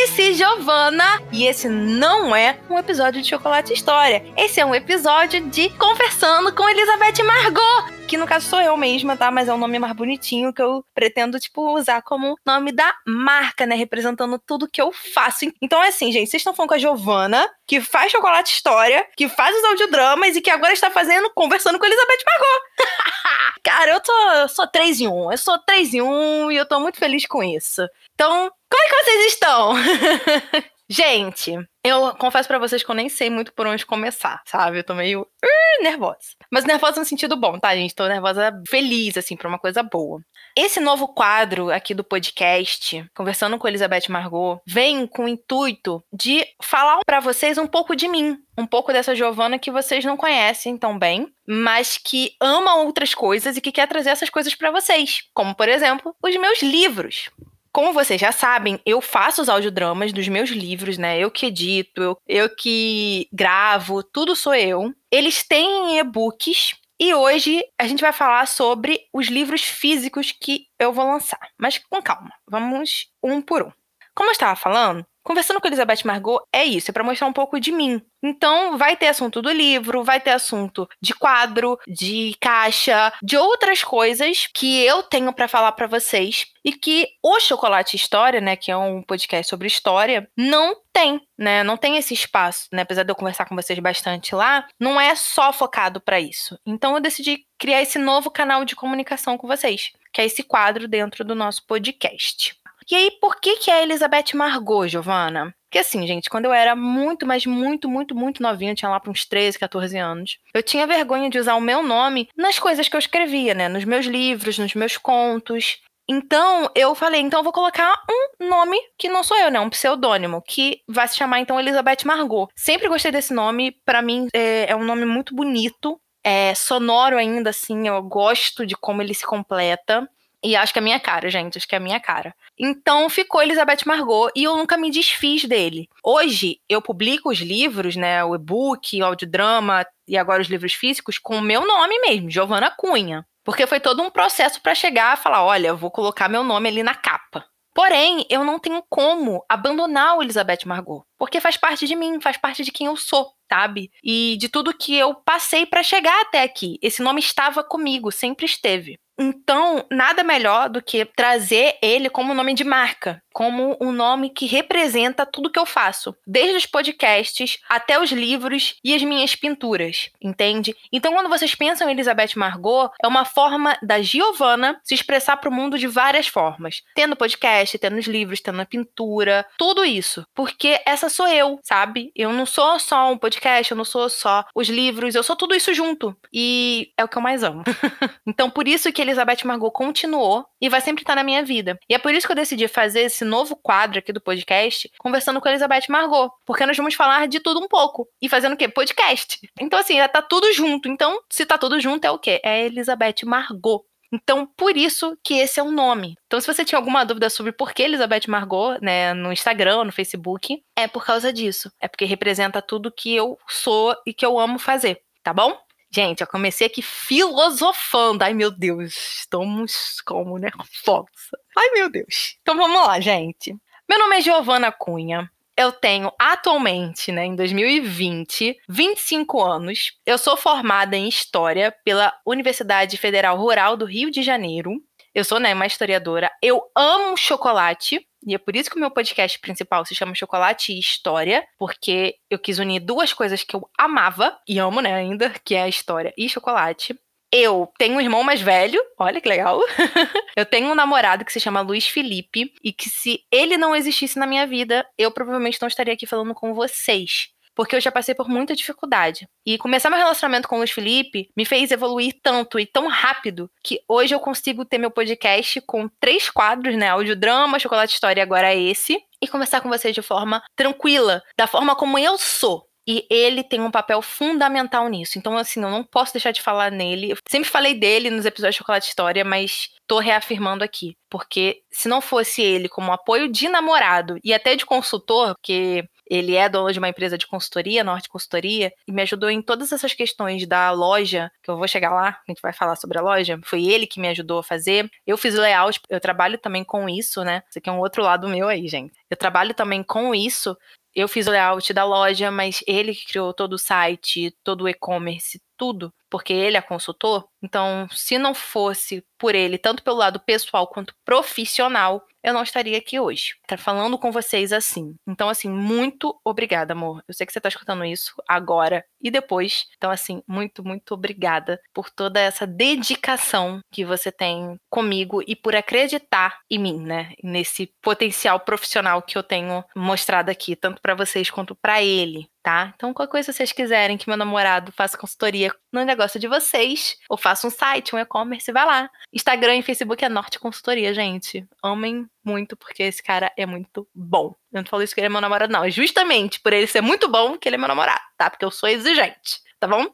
[0.00, 1.20] is Giovanna.
[1.30, 4.24] E esse não é um episódio de Chocolate História.
[4.36, 9.16] Esse é um episódio de Conversando com Elizabeth Margot que no caso sou eu mesma,
[9.16, 9.30] tá?
[9.30, 13.64] Mas é um nome mais bonitinho que eu pretendo, tipo, usar como nome da marca,
[13.64, 13.76] né?
[13.76, 15.44] Representando tudo que eu faço.
[15.62, 19.28] Então é assim, gente, vocês estão falando com a Giovana, que faz chocolate história, que
[19.28, 22.64] faz os audiodramas e que agora está fazendo, conversando com Elizabeth Margot.
[23.62, 25.30] Cara, eu tô, eu sou 3 em 1.
[25.30, 27.86] Eu sou 3 em 1 e eu tô muito feliz com isso.
[28.14, 29.74] Então, como é que vocês estão?
[30.92, 34.78] Gente, eu confesso para vocês que eu nem sei muito por onde começar, sabe?
[34.78, 36.18] Eu tô meio uh, nervosa.
[36.50, 37.94] Mas nervosa no sentido bom, tá, gente?
[37.94, 40.20] Tô nervosa feliz, assim, pra uma coisa boa.
[40.58, 46.44] Esse novo quadro aqui do podcast, Conversando com Elizabeth Margot, vem com o intuito de
[46.60, 48.36] falar para vocês um pouco de mim.
[48.58, 53.56] Um pouco dessa Giovana que vocês não conhecem tão bem, mas que ama outras coisas
[53.56, 55.22] e que quer trazer essas coisas para vocês.
[55.32, 57.30] Como, por exemplo, os meus livros.
[57.72, 61.18] Como vocês já sabem, eu faço os audiodramas dos meus livros, né?
[61.18, 64.92] Eu que edito, eu, eu que gravo, tudo sou eu.
[65.10, 70.92] Eles têm e-books e hoje a gente vai falar sobre os livros físicos que eu
[70.92, 71.40] vou lançar.
[71.58, 73.72] Mas com calma, vamos um por um.
[74.14, 77.60] Como eu estava falando, Conversando com Elizabeth Margot é isso, é para mostrar um pouco
[77.60, 78.02] de mim.
[78.20, 83.84] Então, vai ter assunto do livro, vai ter assunto de quadro, de caixa, de outras
[83.84, 88.72] coisas que eu tenho para falar para vocês e que o Chocolate História, né, que
[88.72, 91.62] é um podcast sobre história, não tem, né?
[91.62, 92.82] Não tem esse espaço, né?
[92.82, 96.58] Apesar de eu conversar com vocês bastante lá, não é só focado para isso.
[96.66, 100.88] Então, eu decidi criar esse novo canal de comunicação com vocês, que é esse quadro
[100.88, 102.59] dentro do nosso podcast.
[102.90, 105.54] E aí, por que que é Elizabeth Margot, Giovana?
[105.70, 109.12] Porque assim, gente, quando eu era muito, mas muito, muito, muito novinha, tinha lá para
[109.12, 112.96] uns 13, 14 anos, eu tinha vergonha de usar o meu nome nas coisas que
[112.96, 113.68] eu escrevia, né?
[113.68, 115.80] Nos meus livros, nos meus contos.
[116.08, 119.60] Então, eu falei, então eu vou colocar um nome que não sou eu, né?
[119.60, 122.48] Um pseudônimo, que vai se chamar então Elizabeth Margot.
[122.56, 127.50] Sempre gostei desse nome, para mim é, é um nome muito bonito, é sonoro ainda,
[127.50, 130.08] assim, eu gosto de como ele se completa.
[130.42, 131.58] E acho que é a minha cara, gente.
[131.58, 132.34] Acho que é a minha cara.
[132.58, 135.88] Então ficou Elizabeth Margot e eu nunca me desfiz dele.
[136.02, 138.24] Hoje eu publico os livros, né?
[138.24, 142.70] O e-book, o audiodrama e agora os livros físicos com o meu nome mesmo, Giovana
[142.70, 143.26] Cunha.
[143.44, 146.82] Porque foi todo um processo para chegar a falar: olha, vou colocar meu nome ali
[146.82, 147.44] na capa.
[147.72, 152.36] Porém, eu não tenho como abandonar o Elizabeth Margot, porque faz parte de mim, faz
[152.36, 153.90] parte de quem eu sou, sabe?
[154.02, 156.78] E de tudo que eu passei para chegar até aqui.
[156.82, 158.98] Esse nome estava comigo, sempre esteve.
[159.22, 164.46] Então, nada melhor do que trazer ele como nome de marca, como um nome que
[164.46, 170.10] representa tudo que eu faço, desde os podcasts até os livros e as minhas pinturas,
[170.20, 170.74] entende?
[170.92, 175.50] Então, quando vocês pensam em Elizabeth Margot, é uma forma da Giovanna se expressar para
[175.50, 180.24] o mundo de várias formas, tendo podcast, tendo os livros, tendo a pintura, tudo isso,
[180.34, 182.10] porque essa sou eu, sabe?
[182.14, 185.54] Eu não sou só um podcast, eu não sou só os livros, eu sou tudo
[185.54, 187.62] isso junto e é o que eu mais amo.
[188.26, 191.78] então, por isso que Elizabeth Margot continuou e vai sempre estar na minha vida.
[191.88, 195.40] E é por isso que eu decidi fazer esse novo quadro aqui do podcast, conversando
[195.40, 198.56] com a Elizabeth Margot, porque nós vamos falar de tudo um pouco e fazendo o
[198.56, 198.68] quê?
[198.68, 199.38] Podcast.
[199.60, 200.88] Então assim, tá tudo junto.
[200.88, 202.40] Então, se tá tudo junto é o quê?
[202.44, 203.84] É Elizabeth Margot.
[204.12, 206.16] Então, por isso que esse é o nome.
[206.26, 209.92] Então, se você tinha alguma dúvida sobre por que Elizabeth Margot, né, no Instagram, no
[209.92, 211.70] Facebook, é por causa disso.
[211.80, 215.56] É porque representa tudo que eu sou e que eu amo fazer, tá bom?
[215.92, 218.22] Gente, eu comecei aqui filosofando.
[218.22, 221.08] Ai, meu Deus, estamos como nervosa.
[221.56, 222.36] Ai, meu Deus.
[222.40, 223.56] Então vamos lá, gente.
[223.88, 225.28] Meu nome é Giovana Cunha.
[225.56, 229.92] Eu tenho atualmente, né, em 2020, 25 anos.
[230.06, 234.80] Eu sou formada em História pela Universidade Federal Rural do Rio de Janeiro.
[235.12, 236.30] Eu sou, né, uma historiadora.
[236.40, 238.06] Eu amo chocolate.
[238.26, 242.16] E é por isso que o meu podcast principal se chama Chocolate e História, porque
[242.28, 245.68] eu quis unir duas coisas que eu amava e amo, né, ainda, que é a
[245.68, 246.94] história e chocolate.
[247.32, 249.60] Eu tenho um irmão mais velho, olha que legal.
[250.36, 254.18] eu tenho um namorado que se chama Luiz Felipe e que se ele não existisse
[254.18, 257.28] na minha vida, eu provavelmente não estaria aqui falando com vocês
[257.60, 259.28] porque eu já passei por muita dificuldade.
[259.44, 263.50] E começar meu relacionamento com o Luiz Felipe me fez evoluir tanto e tão rápido
[263.62, 266.88] que hoje eu consigo ter meu podcast com três quadros, né?
[266.88, 268.98] Audiodrama, Chocolate História, agora é esse.
[269.20, 272.66] E conversar com vocês de forma tranquila, da forma como eu sou.
[272.88, 275.18] E ele tem um papel fundamental nisso.
[275.18, 277.10] Então, assim, eu não posso deixar de falar nele.
[277.10, 280.96] Eu sempre falei dele nos episódios de Chocolate História, mas tô reafirmando aqui.
[281.10, 286.34] Porque se não fosse ele como apoio de namorado e até de consultor, porque Ele
[286.34, 289.94] é dono de uma empresa de consultoria, Norte Consultoria, e me ajudou em todas essas
[289.94, 293.38] questões da loja, que eu vou chegar lá, a gente vai falar sobre a loja.
[293.44, 294.90] Foi ele que me ajudou a fazer.
[295.06, 297.44] Eu fiz o layout, eu trabalho também com isso, né?
[297.48, 298.92] Isso aqui é um outro lado meu aí, gente.
[299.08, 300.56] Eu trabalho também com isso.
[300.92, 304.68] Eu fiz o layout da loja, mas ele que criou todo o site, todo o
[304.68, 307.26] e-commerce, tudo, porque ele é consultor.
[307.42, 312.76] Então, se não fosse por ele, tanto pelo lado pessoal quanto profissional, eu não estaria
[312.76, 314.94] aqui hoje, tá falando com vocês assim.
[315.08, 317.02] Então, assim, muito obrigada, amor.
[317.08, 319.66] Eu sei que você tá escutando isso agora e depois.
[319.76, 325.56] Então, assim, muito, muito obrigada por toda essa dedicação que você tem comigo e por
[325.56, 327.14] acreditar em mim, né?
[327.22, 332.72] Nesse potencial profissional que eu tenho mostrado aqui, tanto para vocês quanto para ele tá?
[332.74, 336.96] Então, qualquer coisa que vocês quiserem que meu namorado faça consultoria no negócio de vocês,
[337.08, 338.90] ou faça um site, um e-commerce, vai lá.
[339.12, 341.46] Instagram e Facebook é Norte Consultoria, gente.
[341.62, 344.34] Amem muito, porque esse cara é muito bom.
[344.52, 345.64] Eu não falo isso que ele é meu namorado, não.
[345.64, 348.30] É justamente por ele ser muito bom que ele é meu namorado, tá?
[348.30, 349.86] Porque eu sou exigente, tá bom?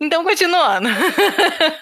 [0.00, 0.88] Então, continuando.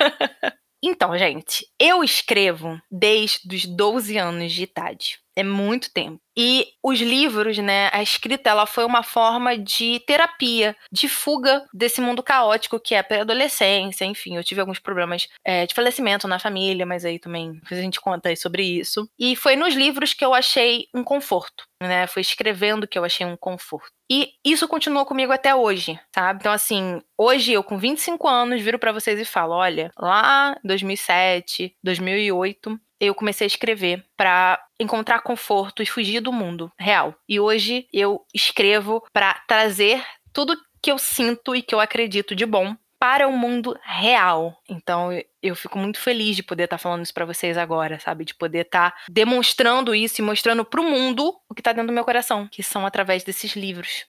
[0.83, 5.19] então, gente, eu escrevo desde os 12 anos de idade.
[5.37, 6.19] É muito tempo.
[6.37, 12.00] E os livros, né, a escrita, ela foi uma forma de terapia, de fuga desse
[12.00, 14.05] mundo caótico que é a pré-adolescência.
[14.05, 18.00] Enfim, eu tive alguns problemas é, de falecimento na família, mas aí também a gente
[18.00, 19.09] conta aí sobre isso.
[19.19, 22.06] E foi nos livros que eu achei um conforto, né?
[22.06, 23.91] Foi escrevendo que eu achei um conforto.
[24.11, 26.41] E isso continua comigo até hoje, sabe?
[26.41, 30.69] Então, assim, hoje eu com 25 anos viro para vocês e falo: olha, lá em
[30.69, 37.14] 2007, 2008, eu comecei a escrever para encontrar conforto e fugir do mundo real.
[37.28, 42.46] E hoje eu escrevo para trazer tudo que eu sinto e que eu acredito de
[42.46, 44.56] bom para o mundo real.
[44.69, 45.10] Então
[45.43, 48.25] eu fico muito feliz de poder estar tá falando isso para vocês agora, sabe?
[48.25, 51.88] De poder estar tá demonstrando isso e mostrando para o mundo o que está dentro
[51.88, 54.06] do meu coração, que são através desses livros.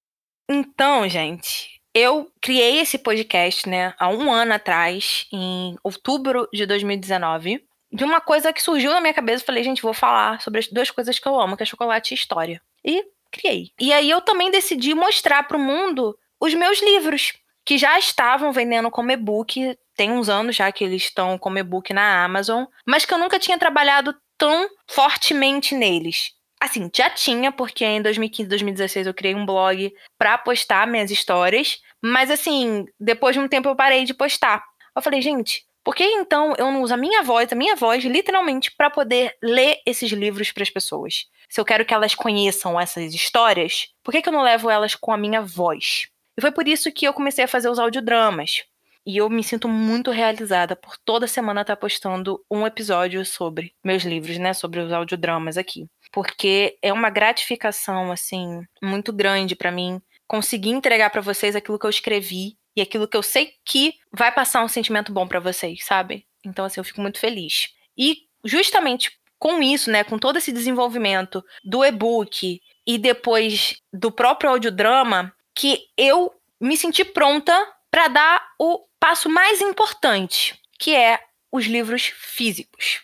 [0.49, 7.66] Então, gente, eu criei esse podcast, né, há um ano atrás, em outubro de 2019
[7.91, 9.45] de uma coisa que surgiu na minha cabeça.
[9.45, 12.15] Falei, gente, vou falar sobre as duas coisas que eu amo, que é chocolate e
[12.15, 12.61] história.
[12.83, 13.71] E criei.
[13.79, 17.33] E aí eu também decidi mostrar para o mundo os meus livros,
[17.65, 19.77] que já estavam vendendo como e-book.
[19.95, 23.39] Tem uns anos já que eles estão como e-book na Amazon, mas que eu nunca
[23.39, 26.31] tinha trabalhado tão fortemente neles.
[26.59, 31.79] Assim, já tinha, porque em 2015, 2016 eu criei um blog para postar minhas histórias,
[32.01, 34.63] mas assim, depois de um tempo eu parei de postar.
[34.95, 38.03] Eu falei, gente, por que então eu não uso a minha voz, a minha voz,
[38.03, 41.27] literalmente, para poder ler esses livros para as pessoas?
[41.47, 44.95] Se eu quero que elas conheçam essas histórias, por que, que eu não levo elas
[44.95, 46.09] com a minha voz?
[46.37, 48.65] E foi por isso que eu comecei a fazer os audiodramas.
[49.05, 54.03] E eu me sinto muito realizada por toda semana estar postando um episódio sobre meus
[54.03, 54.53] livros, né?
[54.53, 55.87] Sobre os audiodramas aqui.
[56.11, 61.85] Porque é uma gratificação, assim, muito grande para mim conseguir entregar para vocês aquilo que
[61.85, 65.83] eu escrevi e aquilo que eu sei que vai passar um sentimento bom para vocês,
[65.83, 66.27] sabe?
[66.45, 67.69] Então, assim, eu fico muito feliz.
[67.97, 74.51] E justamente com isso, né, com todo esse desenvolvimento do e-book e depois do próprio
[74.51, 77.53] audiodrama, que eu me senti pronta
[77.89, 81.19] para dar o passo mais importante, que é
[81.51, 83.01] os livros físicos.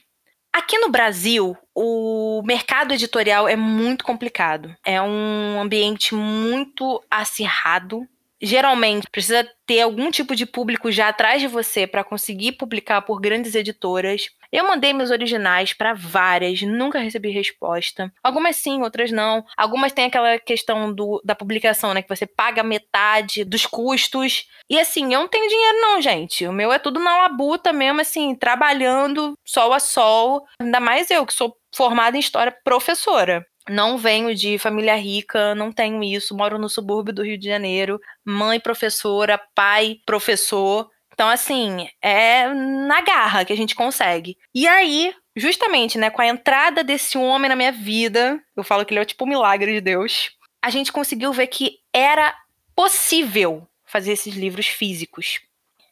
[0.51, 4.75] Aqui no Brasil, o mercado editorial é muito complicado.
[4.85, 8.07] É um ambiente muito acirrado
[8.43, 13.21] geralmente precisa ter algum tipo de público já atrás de você para conseguir publicar por
[13.21, 14.29] grandes editoras.
[14.51, 18.11] Eu mandei meus originais para várias, nunca recebi resposta.
[18.21, 19.43] Algumas sim, outras não.
[19.57, 22.01] Algumas têm aquela questão do, da publicação, né?
[22.01, 24.45] Que você paga metade dos custos.
[24.69, 26.45] E assim, eu não tenho dinheiro, não, gente.
[26.45, 30.45] O meu é tudo na labuta mesmo, assim, trabalhando sol a sol.
[30.59, 33.43] Ainda mais eu, que sou formada em história professora.
[33.69, 36.35] Não venho de família rica, não tenho isso.
[36.35, 37.99] Moro no subúrbio do Rio de Janeiro.
[38.25, 40.89] Mãe professora, pai professor.
[41.13, 44.37] Então, assim, é na garra que a gente consegue.
[44.53, 48.93] E aí, justamente, né, com a entrada desse homem na minha vida, eu falo que
[48.93, 52.35] ele é tipo um milagre de Deus, a gente conseguiu ver que era
[52.75, 55.39] possível fazer esses livros físicos.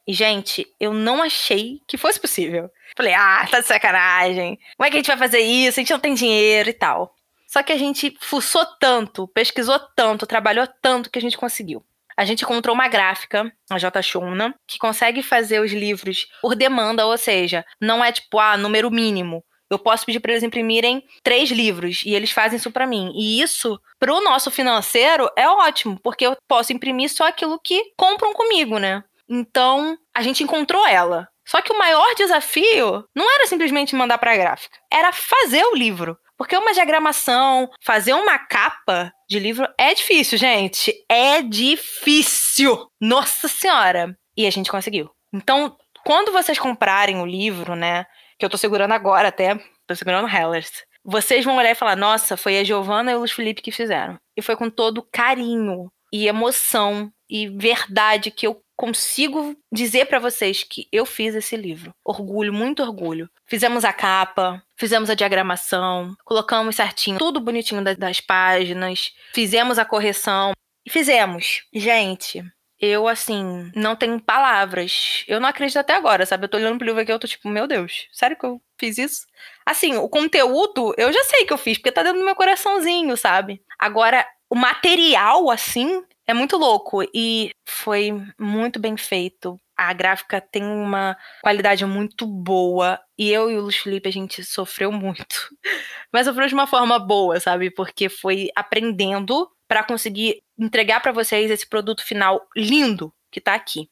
[0.08, 2.70] E, gente, eu não achei que fosse possível.
[2.98, 4.60] Falei, ah, tá de sacanagem.
[4.76, 5.80] Como é que a gente vai fazer isso?
[5.80, 7.16] A gente não tem dinheiro e tal.
[7.52, 11.84] Só que a gente fuçou tanto, pesquisou tanto, trabalhou tanto que a gente conseguiu.
[12.16, 14.02] A gente encontrou uma gráfica, a J.
[14.02, 18.90] Shuna, que consegue fazer os livros por demanda, ou seja, não é tipo, ah, número
[18.90, 19.44] mínimo.
[19.70, 23.12] Eu posso pedir para eles imprimirem três livros e eles fazem isso para mim.
[23.16, 27.82] E isso, para o nosso financeiro, é ótimo, porque eu posso imprimir só aquilo que
[27.98, 29.04] compram comigo, né?
[29.30, 31.28] Então, a gente encontrou ela.
[31.46, 35.76] Só que o maior desafio não era simplesmente mandar para a gráfica, era fazer o
[35.76, 36.18] livro.
[36.42, 40.92] Porque uma diagramação, fazer uma capa de livro é difícil, gente.
[41.08, 42.88] É difícil.
[43.00, 44.18] Nossa Senhora.
[44.36, 45.12] E a gente conseguiu.
[45.32, 48.08] Então, quando vocês comprarem o livro, né?
[48.40, 49.56] Que eu tô segurando agora até,
[49.86, 50.84] tô segurando Hellers.
[51.06, 54.18] Vocês vão olhar e falar: nossa, foi a Giovanna e o Luiz Felipe que fizeram.
[54.36, 60.64] E foi com todo carinho e emoção e verdade que eu consigo dizer para vocês
[60.64, 61.94] que eu fiz esse livro.
[62.04, 63.30] Orgulho, muito orgulho.
[63.46, 70.54] Fizemos a capa, fizemos a diagramação, colocamos certinho, tudo bonitinho das páginas, fizemos a correção
[70.84, 71.62] e fizemos.
[71.72, 72.44] Gente,
[72.80, 75.24] eu, assim, não tenho palavras.
[75.28, 76.46] Eu não acredito até agora, sabe?
[76.46, 78.98] Eu tô olhando pro livro aqui, eu tô tipo, meu Deus, sério que eu fiz
[78.98, 79.28] isso?
[79.64, 83.16] Assim, o conteúdo, eu já sei que eu fiz, porque tá dentro do meu coraçãozinho,
[83.16, 83.62] sabe?
[83.78, 89.60] Agora, o material, assim, é muito louco e foi muito bem feito.
[89.78, 93.00] A gráfica tem uma qualidade muito boa.
[93.18, 95.50] E eu e o Luiz Felipe, a gente sofreu muito.
[96.12, 97.70] Mas sofreu de uma forma boa, sabe?
[97.70, 103.90] Porque foi aprendendo para conseguir entregar para vocês esse produto final lindo que tá aqui.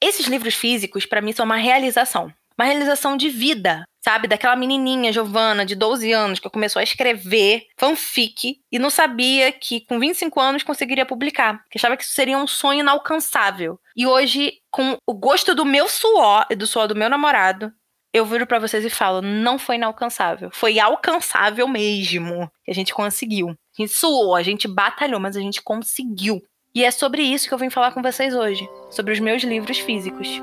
[0.00, 4.28] Esses livros físicos, para mim, são uma realização uma realização de vida, sabe?
[4.28, 9.80] Daquela menininha, Giovana, de 12 anos, que começou a escrever fanfic e não sabia que
[9.86, 11.64] com 25 anos conseguiria publicar.
[11.70, 13.78] Que achava que isso seria um sonho inalcançável.
[13.96, 17.72] E hoje, com o gosto do meu suor e do suor do meu namorado,
[18.12, 20.50] eu viro para vocês e falo, não foi inalcançável.
[20.52, 22.50] Foi alcançável mesmo.
[22.66, 23.50] A gente conseguiu.
[23.50, 26.42] A gente suou, a gente batalhou, mas a gente conseguiu.
[26.74, 28.68] E é sobre isso que eu vim falar com vocês hoje.
[28.90, 30.40] Sobre os meus livros físicos.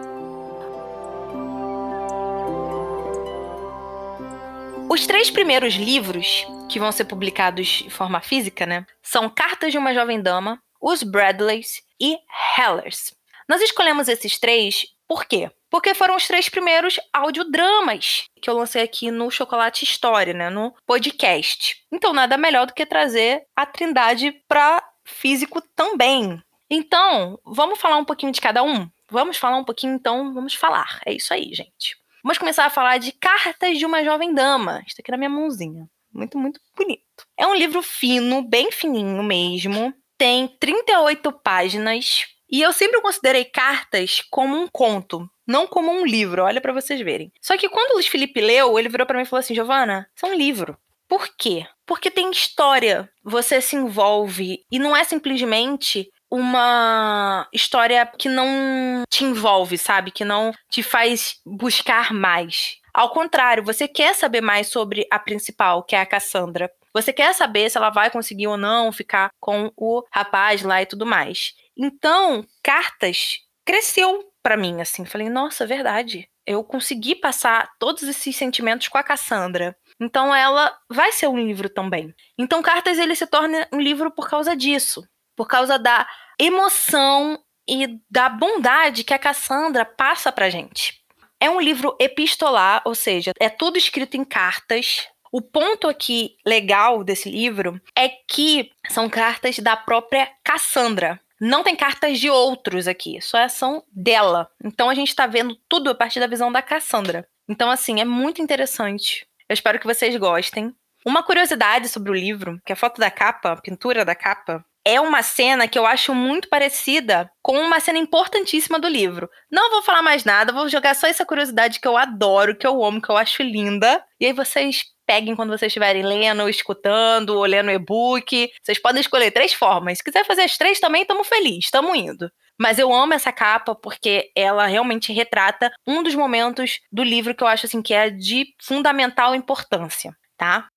[4.88, 9.78] Os três primeiros livros que vão ser publicados de forma física, né, são Cartas de
[9.78, 12.18] uma Jovem Dama, Os Bradleys e
[12.58, 13.14] Hellers.
[13.50, 15.52] Nós escolhemos esses três por quê?
[15.70, 20.74] Porque foram os três primeiros audiodramas que eu lancei aqui no Chocolate História, né, no
[20.86, 21.84] podcast.
[21.92, 26.42] Então, nada melhor do que trazer a Trindade para físico também.
[26.70, 28.90] Então, vamos falar um pouquinho de cada um?
[29.10, 31.00] Vamos falar um pouquinho, então, vamos falar.
[31.06, 31.96] É isso aí, gente.
[32.26, 34.82] Vamos começar a falar de Cartas de uma Jovem Dama.
[34.88, 35.88] Está aqui na minha mãozinha.
[36.12, 37.24] Muito, muito bonito.
[37.38, 39.94] É um livro fino, bem fininho mesmo.
[40.18, 42.26] Tem 38 páginas.
[42.50, 47.00] E eu sempre considerei cartas como um conto, não como um livro, olha para vocês
[47.00, 47.32] verem.
[47.40, 50.10] Só que quando o Luiz Felipe leu, ele virou para mim e falou assim: Giovana,
[50.16, 50.76] isso é um livro.
[51.08, 51.68] Por quê?
[51.86, 59.24] Porque tem história, você se envolve e não é simplesmente uma história que não te
[59.24, 60.12] envolve, sabe?
[60.12, 62.78] Que não te faz buscar mais.
[62.94, 66.70] Ao contrário, você quer saber mais sobre a principal, que é a Cassandra.
[66.94, 70.86] Você quer saber se ela vai conseguir ou não ficar com o rapaz lá e
[70.86, 71.54] tudo mais.
[71.78, 75.06] Então, Cartas cresceu para mim, assim.
[75.06, 76.30] Falei, nossa, verdade.
[76.46, 79.76] Eu consegui passar todos esses sentimentos com a Cassandra.
[80.00, 82.14] Então ela vai ser um livro também.
[82.38, 86.08] Então Cartas ele se torna um livro por causa disso, por causa da
[86.40, 91.02] emoção e da bondade que a Cassandra passa pra gente.
[91.40, 95.08] É um livro epistolar, ou seja, é tudo escrito em cartas.
[95.32, 101.20] O ponto aqui legal desse livro é que são cartas da própria Cassandra.
[101.40, 104.50] Não tem cartas de outros aqui, só são dela.
[104.64, 107.28] Então a gente está vendo tudo a partir da visão da Cassandra.
[107.48, 109.28] Então, assim, é muito interessante.
[109.48, 110.74] Eu espero que vocês gostem.
[111.06, 115.02] Uma curiosidade sobre o livro, que a foto da capa, a pintura da capa, é
[115.02, 119.28] uma cena que eu acho muito parecida com uma cena importantíssima do livro.
[119.52, 122.84] Não vou falar mais nada, vou jogar só essa curiosidade que eu adoro, que eu
[122.86, 124.04] amo, que eu acho linda.
[124.20, 128.50] E aí vocês peguem quando vocês estiverem lendo, escutando, ou lendo e-book.
[128.62, 129.98] Vocês podem escolher três formas.
[129.98, 132.32] Se quiser fazer as três também, estamos felizes, estamos indo.
[132.58, 137.44] Mas eu amo essa capa porque ela realmente retrata um dos momentos do livro que
[137.44, 140.68] eu acho assim que é de fundamental importância, tá?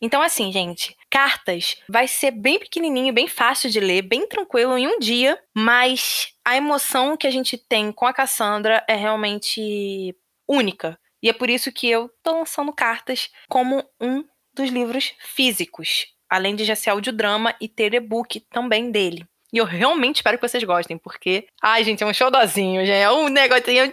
[0.00, 4.86] Então, assim, gente, cartas vai ser bem pequenininho, bem fácil de ler, bem tranquilo em
[4.86, 10.14] um dia, mas a emoção que a gente tem com a Cassandra é realmente
[10.48, 10.98] única.
[11.22, 14.22] E é por isso que eu tô lançando cartas como um
[14.54, 19.26] dos livros físicos, além de já ser audiodrama e ter e-book também dele.
[19.52, 21.46] E eu realmente espero que vocês gostem, porque.
[21.62, 22.90] Ai, gente, é um showzinho, gente.
[22.90, 23.92] É um negocinho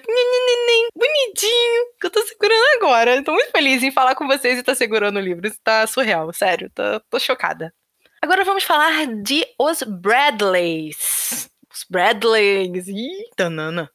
[0.95, 3.23] bonitinho que eu tô segurando agora.
[3.23, 5.47] Tô muito feliz em falar com vocês e tá segurando o livro.
[5.47, 6.71] Isso tá surreal, sério.
[6.73, 7.73] Tô, tô chocada.
[8.21, 11.49] Agora vamos falar de Os Bradleys.
[11.71, 12.87] Os Bradleys.
[12.87, 13.89] Ih, tanana.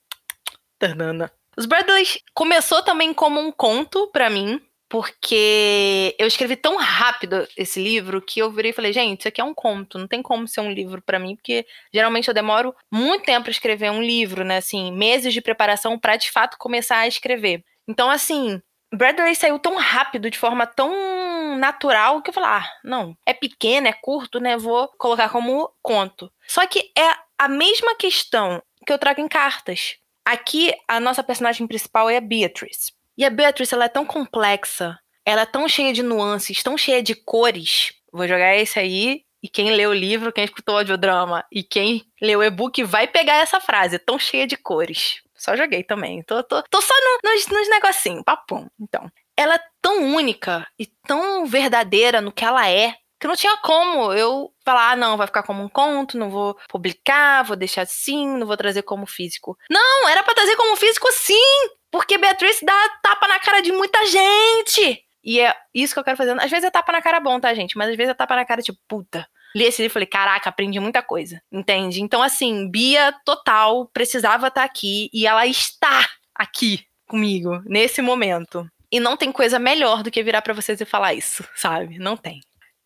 [0.79, 1.33] Tanana.
[1.57, 4.61] Os Bradleys começou também como um conto para mim.
[4.89, 9.41] Porque eu escrevi tão rápido esse livro que eu virei e falei, gente, isso aqui
[9.41, 12.75] é um conto, não tem como ser um livro para mim, porque geralmente eu demoro
[12.91, 16.99] muito tempo para escrever um livro, né, assim, meses de preparação para de fato começar
[16.99, 17.63] a escrever.
[17.87, 23.17] Então, assim, Bradley saiu tão rápido, de forma tão natural, que eu falei, ah, não,
[23.27, 26.33] é pequeno, é curto, né, vou colocar como conto.
[26.47, 29.97] Só que é a mesma questão que eu trago em cartas.
[30.25, 32.98] Aqui, a nossa personagem principal é a Beatrice.
[33.19, 34.97] E a Beatrice, ela é tão complexa,
[35.27, 37.93] ela é tão cheia de nuances, tão cheia de cores.
[38.13, 42.05] Vou jogar esse aí, e quem lê o livro, quem escutou o audiodrama e quem
[42.23, 45.21] lê o e-book vai pegar essa frase, tão cheia de cores.
[45.35, 46.23] Só joguei também.
[46.23, 48.69] Tô, tô, tô só no, nos, nos negocinhos, papum.
[48.81, 53.57] Então, ela é tão única e tão verdadeira no que ela é, que não tinha
[53.59, 57.83] como eu falar, ah, não, vai ficar como um conto, não vou publicar, vou deixar
[57.83, 59.57] assim, não vou trazer como físico.
[59.69, 61.78] Não, era para trazer como físico sim!
[61.91, 65.03] Porque Beatriz dá tapa na cara de muita gente.
[65.25, 66.39] E é isso que eu quero fazer.
[66.41, 67.77] Às vezes é tapa na cara bom, tá, gente?
[67.77, 69.27] Mas às vezes é tapa na cara, tipo, puta.
[69.55, 71.43] Li esse livro e falei, caraca, aprendi muita coisa.
[71.51, 72.03] Entende?
[72.03, 78.69] Então, assim, Bia total precisava estar tá aqui e ela está aqui comigo nesse momento.
[78.91, 81.99] E não tem coisa melhor do que virar para vocês e falar isso, sabe?
[81.99, 82.41] Não tem.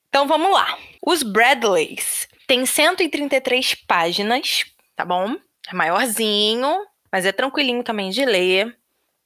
[0.08, 0.76] Então vamos lá.
[1.04, 4.64] Os Bradleys tem 133 páginas,
[4.96, 5.36] tá bom?
[5.70, 8.76] É maiorzinho, mas é tranquilinho também de ler.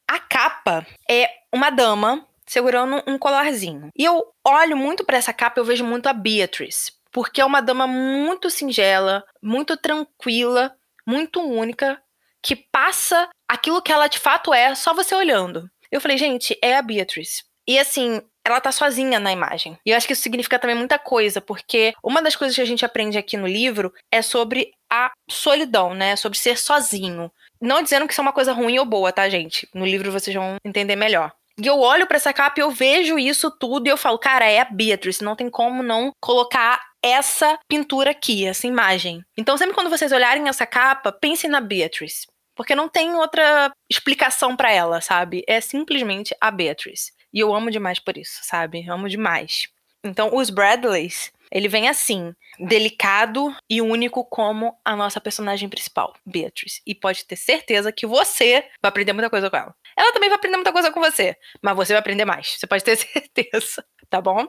[0.09, 3.91] A capa é uma dama segurando um colarzinho.
[3.97, 7.61] E eu olho muito para essa capa, eu vejo muito a Beatrice, porque é uma
[7.61, 10.75] dama muito singela, muito tranquila,
[11.07, 12.01] muito única,
[12.43, 15.69] que passa aquilo que ela de fato é só você olhando.
[15.91, 17.45] Eu falei, gente, é a Beatrice.
[17.67, 19.77] E assim, ela tá sozinha na imagem.
[19.85, 22.67] E eu acho que isso significa também muita coisa, porque uma das coisas que a
[22.67, 26.15] gente aprende aqui no livro é sobre a solidão, né?
[26.15, 27.31] Sobre ser sozinho.
[27.61, 29.69] Não dizendo que isso é uma coisa ruim ou boa, tá, gente?
[29.75, 31.33] No livro vocês vão entender melhor.
[31.59, 34.45] E eu olho para essa capa e eu vejo isso tudo e eu falo, cara,
[34.45, 39.25] é a Beatrice, não tem como não colocar essa pintura aqui, essa imagem.
[39.39, 42.27] Então, sempre quando vocês olharem essa capa, pensem na Beatrice.
[42.55, 45.45] Porque não tem outra explicação para ela, sabe?
[45.47, 47.13] É simplesmente a Beatrice.
[47.33, 48.85] E eu amo demais por isso, sabe?
[48.87, 49.69] Eu amo demais.
[50.03, 56.83] Então, os Bradleys, ele vem assim, delicado e único como a nossa personagem principal, Beatrice.
[56.87, 59.75] E pode ter certeza que você vai aprender muita coisa com ela.
[59.97, 62.57] Ela também vai aprender muita coisa com você, mas você vai aprender mais.
[62.59, 64.47] Você pode ter certeza, tá bom?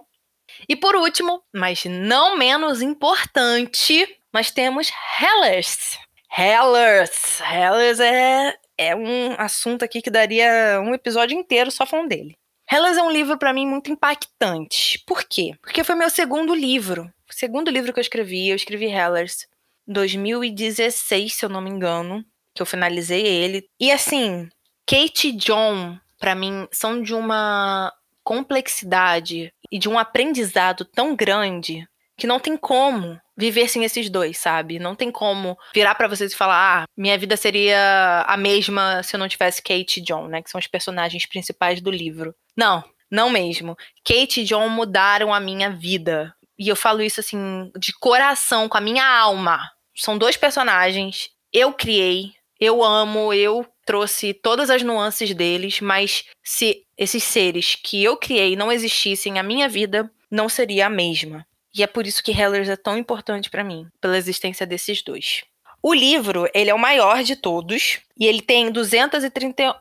[0.67, 5.97] E por último, mas não menos importante, nós temos Hellers.
[6.35, 7.41] Hellers.
[7.41, 12.37] Hellers é, é um assunto aqui que daria um episódio inteiro só falando dele.
[12.69, 15.01] Hellas é um livro para mim muito impactante.
[15.07, 15.53] Por quê?
[15.61, 17.09] Porque foi meu segundo livro.
[17.29, 19.47] O segundo livro que eu escrevi, eu escrevi Hellas
[19.87, 23.65] 2016, se eu não me engano, que eu finalizei ele.
[23.79, 24.49] E assim,
[24.85, 31.87] Kate e John, para mim, são de uma complexidade e de um aprendizado tão grande
[32.17, 34.79] que não tem como viver sem esses dois, sabe?
[34.79, 39.15] Não tem como virar para vocês e falar, ah, minha vida seria a mesma se
[39.15, 40.41] eu não tivesse Kate e John, né?
[40.41, 42.35] Que são os personagens principais do livro.
[42.57, 43.77] Não, não mesmo.
[44.03, 46.33] Kate e John mudaram a minha vida.
[46.57, 49.59] E eu falo isso assim, de coração, com a minha alma.
[49.95, 51.29] São dois personagens.
[51.53, 58.03] Eu criei, eu amo, eu trouxe todas as nuances deles, mas se esses seres que
[58.03, 61.45] eu criei não existissem, a minha vida não seria a mesma.
[61.73, 65.43] E é por isso que Hellers é tão importante para mim, pela existência desses dois.
[65.81, 69.75] O livro, ele é o maior de todos e ele tem 231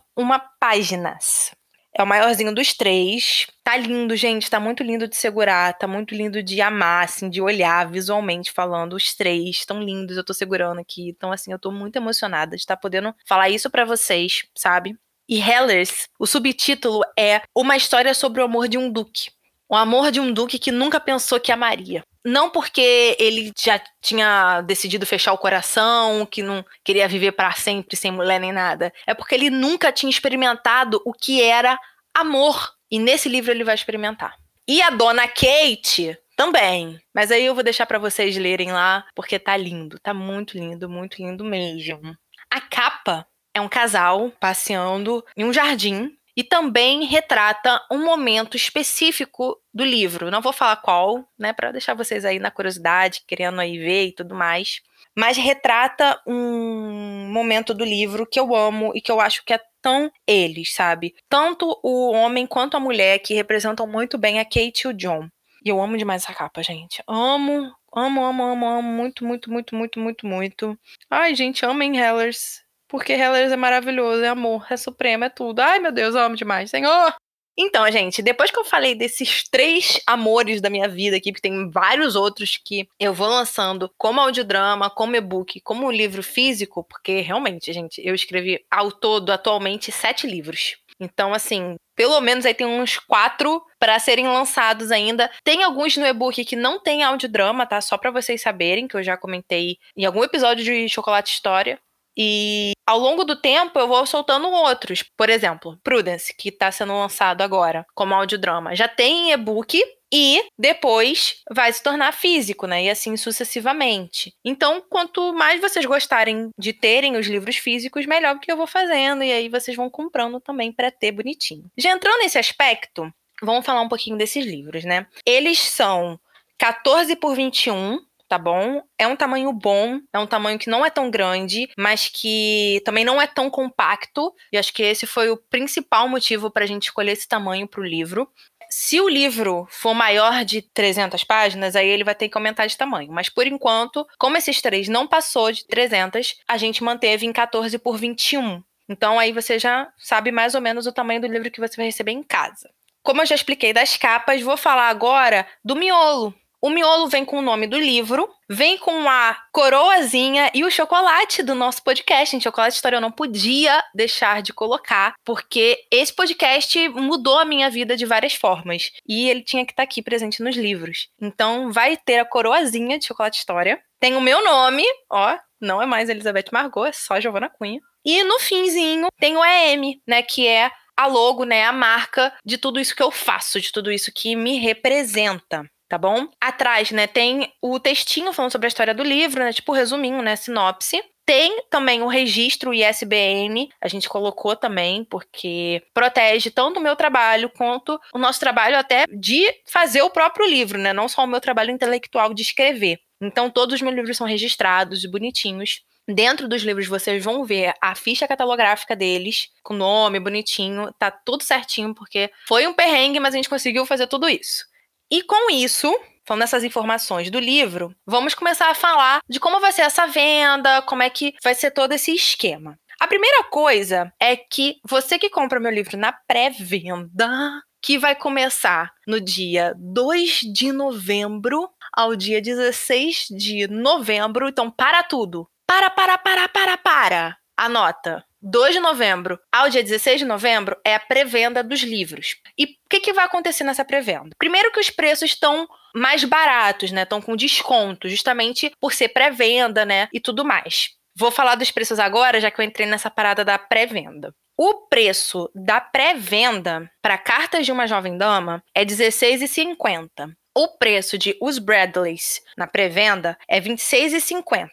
[0.61, 1.56] páginas.
[1.99, 3.47] É o maiorzinho dos três.
[3.65, 4.51] Tá lindo, gente.
[4.51, 5.73] Tá muito lindo de segurar.
[5.79, 8.93] Tá muito lindo de amar, assim, de olhar visualmente falando.
[8.95, 10.17] Os três tão lindos.
[10.19, 11.09] Eu tô segurando aqui.
[11.09, 14.95] Então, assim, eu tô muito emocionada de estar tá podendo falar isso para vocês, sabe?
[15.29, 19.31] E Hellers, o subtítulo é Uma História sobre o Amor de um Duque.
[19.69, 22.03] O amor de um duque que nunca pensou que amaria.
[22.25, 27.97] Não porque ele já tinha decidido fechar o coração, que não queria viver para sempre
[27.97, 28.93] sem mulher nem nada.
[29.07, 31.79] É porque ele nunca tinha experimentado o que era
[32.15, 32.73] amor.
[32.91, 34.35] E nesse livro ele vai experimentar.
[34.69, 37.01] E a dona Kate também.
[37.15, 40.89] Mas aí eu vou deixar para vocês lerem lá, porque tá lindo, tá muito lindo,
[40.89, 42.17] muito lindo mesmo.
[42.51, 49.59] A capa é um casal passeando em um jardim e também retrata um momento específico
[49.73, 50.31] do livro.
[50.31, 54.13] Não vou falar qual, né, para deixar vocês aí na curiosidade, querendo aí ver e
[54.13, 54.83] tudo mais.
[55.17, 59.61] Mas retrata um momento do livro que eu amo e que eu acho que é
[59.81, 61.15] tão eles, sabe?
[61.27, 65.29] Tanto o homem quanto a mulher que representam muito bem a Kate e o John.
[65.65, 67.03] E eu amo demais essa capa, gente.
[67.09, 70.79] Amo, amo, amo, amo, amo muito, muito, muito, muito, muito, muito.
[71.09, 72.66] Ai, gente, amem Hellers.
[72.89, 75.61] Porque Hellers é maravilhoso, é amor, é supremo, é tudo.
[75.61, 76.71] Ai, meu Deus, eu amo demais.
[76.71, 77.15] Senhor!
[77.59, 81.71] Então, gente, depois que eu falei desses três amores da minha vida aqui, porque tem
[81.71, 87.73] vários outros que eu vou lançando como audiodrama, como e-book, como livro físico, porque realmente,
[87.73, 90.77] gente, eu escrevi ao todo, atualmente, sete livros.
[91.01, 95.31] Então, assim, pelo menos aí tem uns quatro para serem lançados ainda.
[95.43, 97.81] Tem alguns no e-book que não tem audiodrama, tá?
[97.81, 101.79] Só para vocês saberem, que eu já comentei em algum episódio de Chocolate História.
[102.17, 105.03] E ao longo do tempo eu vou soltando outros.
[105.03, 108.75] Por exemplo, Prudence, que está sendo lançado agora como audiodrama.
[108.75, 112.85] Já tem e-book e depois vai se tornar físico, né?
[112.85, 114.33] E assim sucessivamente.
[114.45, 119.23] Então, quanto mais vocês gostarem de terem os livros físicos, melhor que eu vou fazendo.
[119.23, 121.65] E aí vocês vão comprando também para ter bonitinho.
[121.77, 125.07] Já entrando nesse aspecto, vamos falar um pouquinho desses livros, né?
[125.25, 126.19] Eles são
[126.59, 128.83] 14 por 21, tá bom?
[128.99, 133.05] É um tamanho bom, é um tamanho que não é tão grande, mas que também
[133.05, 134.33] não é tão compacto.
[134.53, 137.81] E acho que esse foi o principal motivo para a gente escolher esse tamanho para
[137.81, 138.29] o livro.
[138.69, 142.77] Se o livro for maior de 300 páginas, aí ele vai ter que aumentar de
[142.77, 143.13] tamanho.
[143.13, 147.79] Mas por enquanto, como esses três não passou de 300, a gente manteve em 14
[147.79, 148.63] por 21.
[148.89, 151.87] Então aí você já sabe mais ou menos o tamanho do livro que você vai
[151.87, 152.69] receber em casa.
[153.03, 156.35] Como eu já expliquei das capas, vou falar agora do miolo,
[156.67, 161.41] o miolo vem com o nome do livro, vem com a coroazinha e o chocolate
[161.41, 162.33] do nosso podcast.
[162.33, 167.71] Gente, chocolate história eu não podia deixar de colocar, porque esse podcast mudou a minha
[167.71, 168.91] vida de várias formas.
[169.09, 171.09] E ele tinha que estar tá aqui presente nos livros.
[171.21, 173.81] Então vai ter a coroazinha de chocolate história.
[174.01, 177.81] Tem o meu nome, ó, não é mais Elizabeth Margot, é só Giovana Cunha.
[178.05, 182.59] E no finzinho tem o EM, né, que é a logo, né, a marca de
[182.59, 186.29] tudo isso que eu faço, de tudo isso que me representa tá bom?
[186.41, 190.37] Atrás, né, tem o textinho falando sobre a história do livro, né, tipo resuminho, né,
[190.37, 191.03] sinopse.
[191.25, 197.51] Tem também o registro ISBN, a gente colocou também, porque protege tanto o meu trabalho
[197.51, 200.93] quanto o nosso trabalho até de fazer o próprio livro, né?
[200.93, 203.01] Não só o meu trabalho intelectual de escrever.
[203.21, 205.83] Então, todos os meus livros são registrados e bonitinhos.
[206.09, 211.43] Dentro dos livros vocês vão ver a ficha catalográfica deles, com nome bonitinho, tá tudo
[211.43, 214.65] certinho, porque foi um perrengue, mas a gente conseguiu fazer tudo isso.
[215.11, 215.93] E com isso,
[216.27, 220.83] falando essas informações do livro, vamos começar a falar de como vai ser essa venda,
[220.83, 222.77] como é que vai ser todo esse esquema.
[222.99, 228.93] A primeira coisa é que você que compra meu livro na pré-venda, que vai começar
[229.07, 235.49] no dia 2 de novembro ao dia 16 de novembro, então para tudo.
[235.67, 237.37] Para, para, para, para, para.
[237.57, 238.25] Anota.
[238.43, 242.37] 2 de novembro ao dia 16 de novembro é a pré-venda dos livros.
[242.59, 244.31] E o que, que vai acontecer nessa pré-venda?
[244.39, 247.03] Primeiro que os preços estão mais baratos, né?
[247.03, 250.09] Estão com desconto, justamente por ser pré-venda, né?
[250.13, 250.91] E tudo mais.
[251.19, 254.35] Vou falar dos preços agora, já que eu entrei nessa parada da pré-venda.
[254.59, 260.33] O preço da pré-venda para cartas de uma jovem dama é R$16,50.
[260.57, 264.69] O preço de Os Bradleys na pré-venda é R$26,50.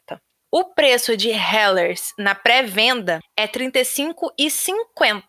[0.56, 5.24] O preço de Hellers na pré-venda é R$ 35,50.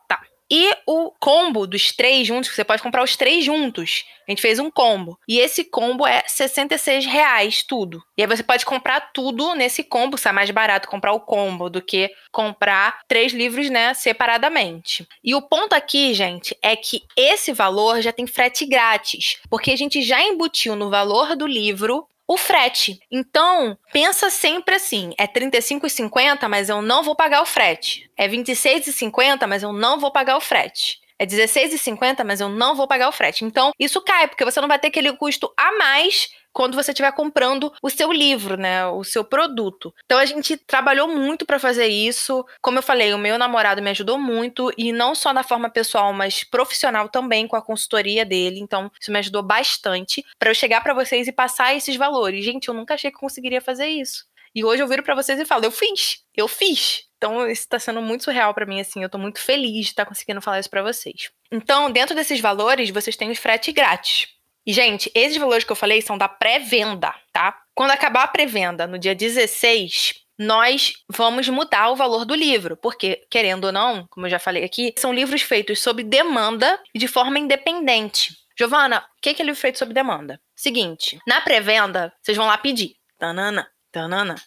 [0.51, 4.05] E o combo dos três juntos, você pode comprar os três juntos.
[4.29, 5.19] A gente fez um combo.
[5.27, 8.03] E esse combo é 66 reais tudo.
[8.19, 10.19] E aí você pode comprar tudo nesse combo.
[10.19, 15.09] Sai mais barato comprar o combo do que comprar três livros, né, separadamente.
[15.25, 19.39] E o ponto aqui, gente, é que esse valor já tem frete grátis.
[19.49, 22.99] Porque a gente já embutiu no valor do livro o frete.
[23.11, 28.11] Então, pensa sempre assim: é R$ 35,50, mas eu não vou pagar o frete.
[28.17, 31.05] É R$ 26,50, mas eu não vou pagar o frete.
[31.19, 33.45] É R$16,50, mas eu não vou pagar o frete.
[33.45, 37.13] Então, isso cai, porque você não vai ter aquele custo a mais quando você estiver
[37.13, 39.93] comprando o seu livro, né, o seu produto.
[40.05, 42.47] Então a gente trabalhou muito para fazer isso.
[42.63, 46.13] Como eu falei, o meu namorado me ajudou muito e não só na forma pessoal,
[46.13, 48.61] mas profissional também com a consultoria dele.
[48.61, 52.45] Então isso me ajudou bastante para eu chegar para vocês e passar esses valores.
[52.45, 54.25] Gente, eu nunca achei que conseguiria fazer isso.
[54.55, 57.09] E hoje eu viro para vocês e falo, eu fiz, eu fiz.
[57.17, 59.03] Então, isso está sendo muito surreal para mim, assim.
[59.03, 61.31] Eu tô muito feliz de estar tá conseguindo falar isso para vocês.
[61.51, 64.29] Então, dentro desses valores, vocês têm os frete grátis.
[64.67, 67.59] E, gente, esses valores que eu falei são da pré-venda, tá?
[67.75, 73.25] Quando acabar a pré-venda, no dia 16, nós vamos mudar o valor do livro, porque,
[73.31, 77.09] querendo ou não, como eu já falei aqui, são livros feitos sob demanda e de
[77.09, 78.35] forma independente.
[78.59, 80.41] Giovana, o que é livro feito sob demanda?
[80.55, 82.95] Seguinte, na pré-venda, vocês vão lá pedir.
[83.19, 83.69] Tanana.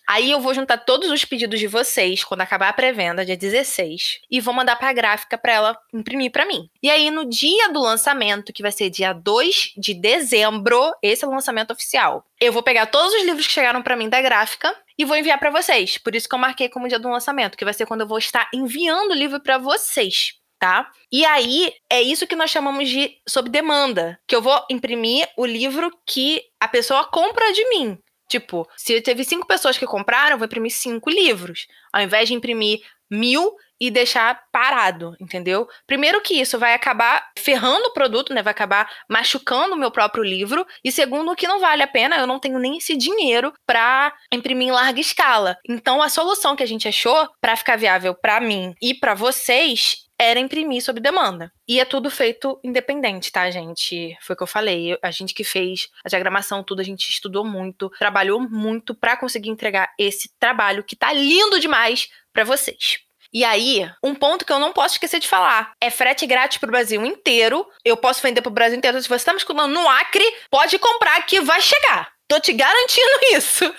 [0.07, 4.21] Aí eu vou juntar todos os pedidos de vocês quando acabar a pré-venda, dia 16,
[4.29, 6.69] e vou mandar pra gráfica pra ela imprimir para mim.
[6.81, 11.27] E aí no dia do lançamento, que vai ser dia 2 de dezembro, esse é
[11.27, 12.25] o lançamento oficial.
[12.39, 15.39] Eu vou pegar todos os livros que chegaram para mim da gráfica e vou enviar
[15.39, 15.97] para vocês.
[15.97, 18.17] Por isso que eu marquei como dia do lançamento, que vai ser quando eu vou
[18.17, 20.33] estar enviando o livro para vocês.
[20.59, 20.89] tá?
[21.11, 25.45] E aí é isso que nós chamamos de sob demanda, que eu vou imprimir o
[25.45, 27.97] livro que a pessoa compra de mim.
[28.27, 31.67] Tipo, se teve cinco pessoas que compraram, eu vou imprimir cinco livros.
[31.93, 35.67] Ao invés de imprimir mil e deixar parado, entendeu?
[35.85, 38.41] Primeiro que isso vai acabar ferrando o produto, né?
[38.41, 40.65] Vai acabar machucando o meu próprio livro.
[40.83, 44.69] E segundo que não vale a pena, eu não tenho nem esse dinheiro para imprimir
[44.69, 45.57] em larga escala.
[45.67, 50.06] Então a solução que a gente achou para ficar viável para mim e para vocês
[50.19, 51.51] era imprimir sob demanda.
[51.67, 54.17] E é tudo feito independente, tá, gente?
[54.21, 54.97] Foi o que eu falei.
[55.01, 59.49] A gente que fez a diagramação, tudo, a gente estudou muito, trabalhou muito para conseguir
[59.49, 62.99] entregar esse trabalho que tá lindo demais para vocês.
[63.33, 66.71] E aí, um ponto que eu não posso esquecer de falar: é frete grátis pro
[66.71, 67.67] Brasil inteiro.
[67.83, 69.01] Eu posso vender pro Brasil inteiro.
[69.01, 72.11] Se você tá me escutando no Acre, pode comprar que vai chegar.
[72.27, 73.73] Tô te garantindo isso.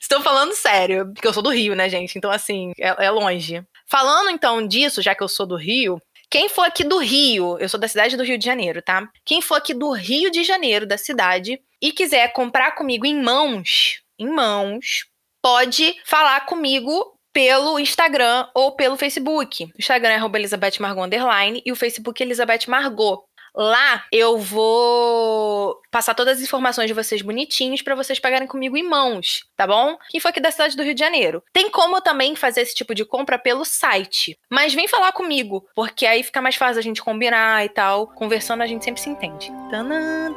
[0.00, 2.16] Estou falando sério, porque eu sou do Rio, né, gente?
[2.16, 3.64] Então, assim, é, é longe.
[3.90, 7.68] Falando então disso, já que eu sou do Rio, quem for aqui do Rio, eu
[7.68, 9.08] sou da cidade do Rio de Janeiro, tá?
[9.24, 14.02] Quem for aqui do Rio de Janeiro, da cidade, e quiser comprar comigo em mãos,
[14.18, 15.06] em mãos,
[15.42, 19.64] pode falar comigo pelo Instagram ou pelo Facebook.
[19.64, 23.22] O Instagram é Elizabeth Margot underline e o Facebook é Elizabeth Margot.
[23.58, 28.88] Lá eu vou passar todas as informações de vocês bonitinhos para vocês pagarem comigo em
[28.88, 29.98] mãos, tá bom?
[30.10, 31.42] Quem for aqui da cidade do Rio de Janeiro.
[31.52, 34.38] Tem como também fazer esse tipo de compra pelo site.
[34.48, 38.06] Mas vem falar comigo, porque aí fica mais fácil a gente combinar e tal.
[38.14, 39.50] Conversando a gente sempre se entende.
[39.70, 40.32] Tanã,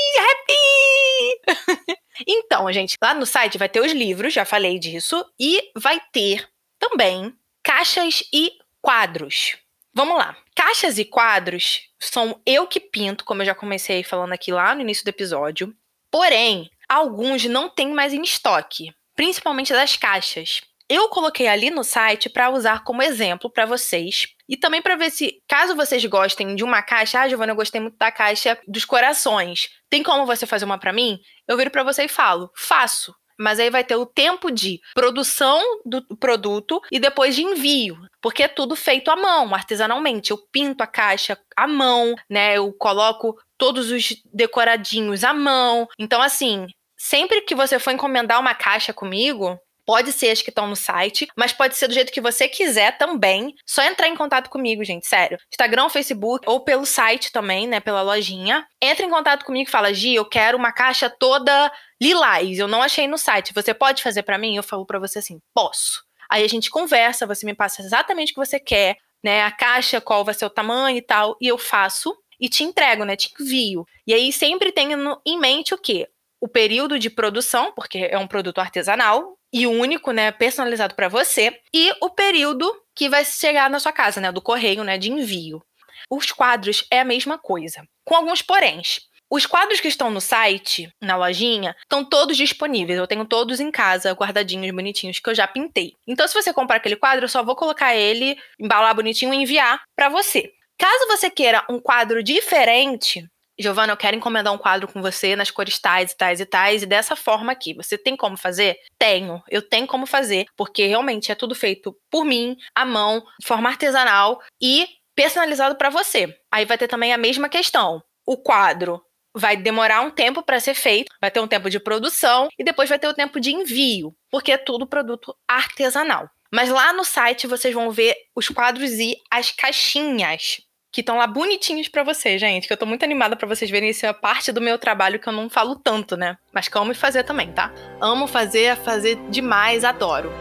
[1.57, 1.99] happy.
[2.25, 6.47] então, gente, lá no site vai ter os livros, já falei disso, e vai ter
[6.79, 9.57] também caixas e quadros.
[9.95, 10.35] Vamos lá.
[10.53, 14.81] Caixas e quadros são eu que pinto, como eu já comecei falando aqui lá no
[14.81, 15.73] início do episódio.
[16.11, 20.61] Porém, alguns não tem mais em estoque, principalmente das caixas.
[20.89, 25.09] Eu coloquei ali no site para usar como exemplo para vocês e também para ver
[25.09, 28.83] se, caso vocês gostem de uma caixa, ah, Giovana, eu gostei muito da caixa dos
[28.83, 29.69] corações.
[29.89, 31.17] Tem como você fazer uma para mim?
[31.47, 33.15] Eu viro para você e falo: "Faço".
[33.37, 38.43] Mas aí vai ter o tempo de produção do produto e depois de envio, porque
[38.43, 40.31] é tudo feito à mão, artesanalmente.
[40.31, 42.57] Eu pinto a caixa à mão, né?
[42.57, 45.87] Eu coloco todos os decoradinhos à mão.
[45.99, 46.67] Então, assim,
[46.97, 51.27] sempre que você for encomendar uma caixa comigo, Pode ser as que estão no site,
[51.37, 53.53] mas pode ser do jeito que você quiser também.
[53.65, 55.37] Só entrar em contato comigo, gente, sério.
[55.51, 58.65] Instagram, Facebook ou pelo site também, né, pela lojinha.
[58.81, 61.71] Entra em contato comigo e fala: "Gi, eu quero uma caixa toda
[62.01, 62.57] lilás.
[62.57, 63.53] Eu não achei no site.
[63.53, 67.27] Você pode fazer para mim?" Eu falo para você assim: "Posso." Aí a gente conversa,
[67.27, 69.43] você me passa exatamente o que você quer, né?
[69.43, 73.03] A caixa, qual vai ser o tamanho e tal, e eu faço e te entrego,
[73.05, 73.15] né?
[73.15, 73.85] Te envio.
[74.05, 76.07] E aí sempre tenho em mente o quê?
[76.41, 81.57] O período de produção, porque é um produto artesanal e único, né, personalizado para você,
[81.73, 85.63] e o período que vai chegar na sua casa, né, do correio, né, de envio.
[86.09, 88.99] Os quadros é a mesma coisa, com alguns poréns.
[89.29, 92.99] Os quadros que estão no site, na lojinha, estão todos disponíveis.
[92.99, 95.93] Eu tenho todos em casa, guardadinhos, bonitinhos, que eu já pintei.
[96.07, 99.81] Então, se você comprar aquele quadro, eu só vou colocar ele, embalar bonitinho e enviar
[99.95, 100.51] para você.
[100.77, 103.25] Caso você queira um quadro diferente,
[103.57, 106.83] Giovana, eu quero encomendar um quadro com você nas cores tais e tais e tais,
[106.83, 107.73] e dessa forma aqui.
[107.73, 108.77] Você tem como fazer?
[108.97, 109.41] Tenho.
[109.49, 113.69] Eu tenho como fazer, porque realmente é tudo feito por mim, à mão, de forma
[113.69, 116.35] artesanal e personalizado para você.
[116.51, 118.03] Aí vai ter também a mesma questão.
[118.25, 119.01] O quadro
[119.33, 122.89] vai demorar um tempo para ser feito, vai ter um tempo de produção e depois
[122.89, 126.29] vai ter o tempo de envio, porque é tudo produto artesanal.
[126.51, 130.61] Mas lá no site vocês vão ver os quadros e as caixinhas
[130.95, 132.67] que estão lá bonitinhos para vocês, gente.
[132.67, 135.33] Que eu tô muito animada para vocês verem essa parte do meu trabalho que eu
[135.33, 136.37] não falo tanto, né?
[136.53, 137.69] Mas que eu amo fazer também, tá?
[137.99, 140.31] Amo fazer, fazer demais, adoro.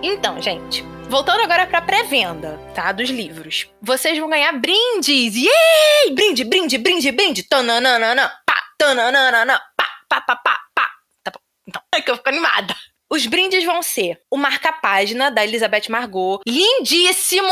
[0.00, 2.92] Então, gente, voltando agora pra pré-venda, tá?
[2.92, 3.66] Dos livros.
[3.82, 5.34] Vocês vão ganhar brindes!
[5.34, 6.14] Yay!
[6.14, 7.42] Brinde, brinde, brinde, brinde!
[7.48, 10.88] Tananana, pá, tananana, pá, pá, pá, pá, pá.
[11.24, 12.76] Tá bom, então, é que eu fico animada.
[13.10, 17.48] Os brindes vão ser o marca-página da Elizabeth Margot, lindíssimo!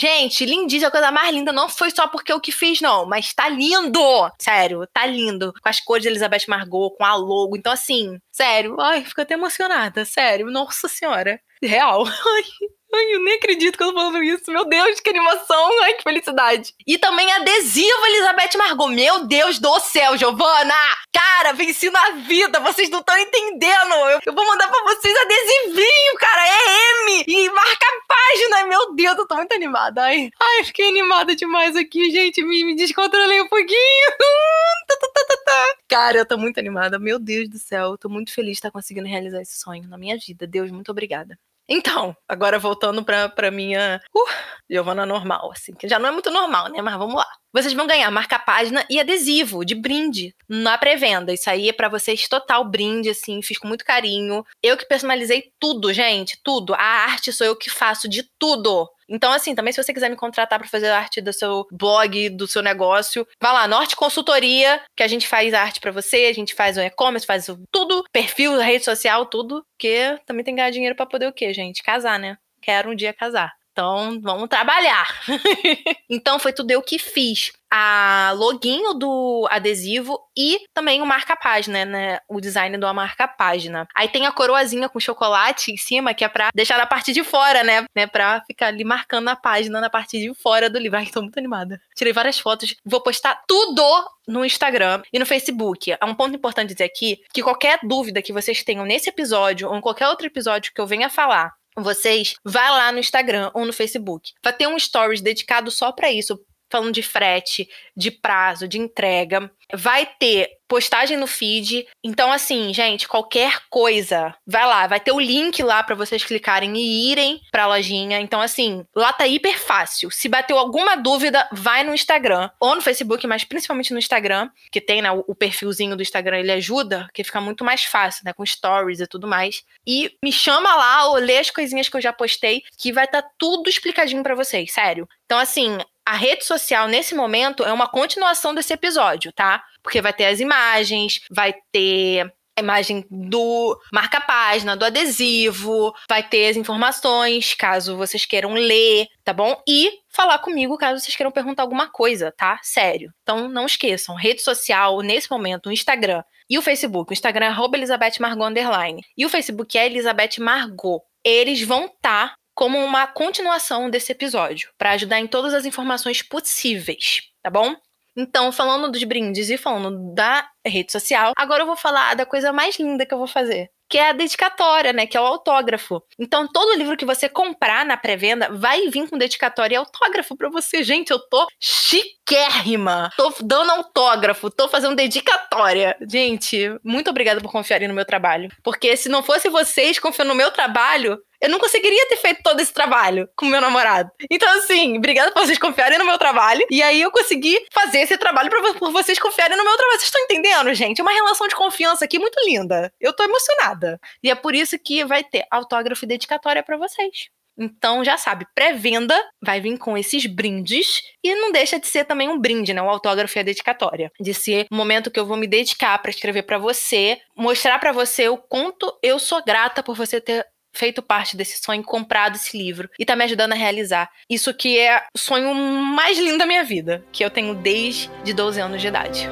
[0.00, 1.50] Gente, lindíssimo, a coisa mais linda.
[1.50, 4.00] Não foi só porque eu que fiz, não, mas tá lindo!
[4.38, 5.52] Sério, tá lindo.
[5.60, 7.56] Com as cores de Elizabeth Margot, com a logo.
[7.56, 10.50] Então, assim, sério, ai, fico até emocionada, sério.
[10.50, 11.40] Nossa senhora.
[11.60, 12.04] Real.
[12.06, 12.44] Ai,
[12.92, 14.50] Ai, eu nem acredito que eu tô falando isso.
[14.50, 15.82] Meu Deus, que animação.
[15.82, 16.74] Ai, que felicidade.
[16.86, 18.88] E também adesivo Elizabeth Margot.
[18.88, 20.74] Meu Deus do céu, Giovana.
[21.12, 22.58] Cara, venci na vida.
[22.60, 23.92] Vocês não estão entendendo.
[24.24, 26.46] Eu, vou mandar pra vocês adesivinho, cara.
[26.46, 27.24] É M.
[27.28, 28.64] E marca a página.
[28.66, 30.04] Meu Deus, eu tô muito animada.
[30.04, 32.42] Ai, ai fiquei animada demais aqui, gente.
[32.42, 33.76] Me, me descontrolei um pouquinho.
[35.88, 36.98] Cara, eu tô muito animada.
[36.98, 37.90] Meu Deus do céu.
[37.92, 40.46] Eu tô muito feliz de estar conseguindo realizar esse sonho na minha vida.
[40.46, 41.38] Deus, muito obrigada.
[41.68, 44.32] Então, agora voltando pra, pra minha uh,
[44.70, 46.80] Giovana normal, assim, que já não é muito normal, né?
[46.80, 47.26] Mas vamos lá.
[47.52, 51.32] Vocês vão ganhar marca-página e adesivo de brinde na pré-venda.
[51.32, 54.44] Isso aí é para vocês total brinde, assim, fiz com muito carinho.
[54.62, 56.74] Eu que personalizei tudo, gente, tudo.
[56.74, 58.88] A arte sou eu que faço de tudo.
[59.08, 62.46] Então, assim, também se você quiser me contratar para fazer arte do seu blog, do
[62.46, 66.54] seu negócio, vá lá, Norte Consultoria, que a gente faz arte para você, a gente
[66.54, 70.94] faz o e-commerce, faz tudo, perfil, rede social, tudo, porque também tem que ganhar dinheiro
[70.96, 71.82] para poder o quê, gente?
[71.82, 72.36] Casar, né?
[72.60, 73.57] Quero um dia casar.
[73.78, 75.06] Então, vamos trabalhar.
[76.10, 77.52] então, foi tudo eu que fiz.
[77.70, 82.18] A loginho do adesivo e também o marca-página, né?
[82.26, 83.86] O design do marca-página.
[83.94, 87.22] Aí tem a coroazinha com chocolate em cima, que é pra deixar na parte de
[87.22, 87.84] fora, né?
[87.94, 88.06] né?
[88.06, 90.98] Pra ficar ali marcando a página na parte de fora do livro.
[90.98, 91.78] Ai, tô muito animada.
[91.94, 92.74] Tirei várias fotos.
[92.84, 93.84] Vou postar tudo
[94.26, 95.92] no Instagram e no Facebook.
[95.92, 99.76] É um ponto importante dizer aqui que qualquer dúvida que vocês tenham nesse episódio ou
[99.76, 103.72] em qualquer outro episódio que eu venha falar vocês, vai lá no Instagram ou no
[103.72, 104.32] Facebook.
[104.42, 109.50] Vai ter um stories dedicado só para isso, falando de frete, de prazo, de entrega.
[109.74, 111.86] Vai ter postagem no feed.
[112.04, 116.76] Então, assim, gente, qualquer coisa, vai lá, vai ter o link lá para vocês clicarem
[116.76, 118.20] e irem pra lojinha.
[118.20, 120.10] Então, assim, lá tá hiper fácil.
[120.10, 124.80] Se bateu alguma dúvida, vai no Instagram ou no Facebook, mas principalmente no Instagram, que
[124.80, 128.44] tem né, o perfilzinho do Instagram, ele ajuda, que fica muito mais fácil, né, com
[128.44, 129.64] stories e tudo mais.
[129.86, 133.22] E me chama lá ou lê as coisinhas que eu já postei, que vai estar
[133.22, 135.08] tá tudo explicadinho para vocês, sério.
[135.24, 139.62] Então, assim, a rede social nesse momento é uma continuação desse episódio, tá?
[139.82, 146.48] Porque vai ter as imagens, vai ter a imagem do marca-página, do adesivo, vai ter
[146.48, 149.62] as informações, caso vocês queiram ler, tá bom?
[149.68, 152.58] E falar comigo caso vocês queiram perguntar alguma coisa, tá?
[152.62, 153.12] Sério.
[153.22, 157.12] Então não esqueçam, rede social, nesse momento, o Instagram e o Facebook.
[157.12, 159.02] O Instagram é Elizabeth Margot underline.
[159.14, 161.02] E o Facebook é Elizabeth Margot.
[161.22, 166.22] Eles vão estar tá como uma continuação desse episódio, para ajudar em todas as informações
[166.22, 167.76] possíveis, tá bom?
[168.16, 172.52] Então, falando dos brindes e falando da rede social, agora eu vou falar da coisa
[172.52, 175.06] mais linda que eu vou fazer, que é a dedicatória, né?
[175.06, 176.02] Que é o autógrafo.
[176.18, 180.50] Então, todo livro que você comprar na pré-venda vai vir com dedicatória e autógrafo para
[180.50, 180.82] você.
[180.82, 183.10] Gente, eu tô chique chiquérrima.
[183.16, 185.96] Tô dando autógrafo, tô fazendo dedicatória.
[186.08, 188.50] Gente, muito obrigada por confiarem no meu trabalho.
[188.62, 192.60] Porque se não fosse vocês confiando no meu trabalho, eu não conseguiria ter feito todo
[192.60, 194.10] esse trabalho com meu namorado.
[194.30, 196.66] Então, assim, obrigada por vocês confiarem no meu trabalho.
[196.70, 199.98] E aí eu consegui fazer esse trabalho pra, por vocês confiarem no meu trabalho.
[199.98, 201.00] Vocês estão entendendo, gente?
[201.00, 202.92] É uma relação de confiança aqui muito linda.
[203.00, 203.98] Eu tô emocionada.
[204.22, 207.30] E é por isso que vai ter autógrafo e dedicatória para vocês.
[207.58, 212.28] Então já sabe, pré-venda vai vir com esses brindes e não deixa de ser também
[212.28, 212.80] um brinde, né?
[212.80, 216.10] O autógrafo e a dedicatória, de ser o momento que eu vou me dedicar para
[216.10, 221.02] escrever para você, mostrar para você o quanto eu sou grata por você ter feito
[221.02, 224.08] parte desse sonho, comprado esse livro e tá me ajudando a realizar.
[224.30, 228.60] Isso que é o sonho mais lindo da minha vida, que eu tenho desde 12
[228.60, 229.28] anos de idade.